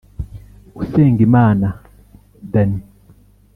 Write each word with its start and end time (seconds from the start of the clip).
Usengimana 0.81 1.67
Dany 2.53 2.75